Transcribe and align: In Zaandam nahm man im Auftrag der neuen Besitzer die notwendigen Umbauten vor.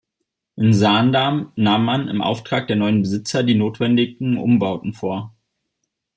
In 0.55 0.73
Zaandam 0.73 1.51
nahm 1.55 1.85
man 1.85 2.07
im 2.07 2.23
Auftrag 2.23 2.65
der 2.67 2.75
neuen 2.75 3.03
Besitzer 3.03 3.43
die 3.43 3.53
notwendigen 3.53 4.35
Umbauten 4.39 4.93
vor. 4.93 5.35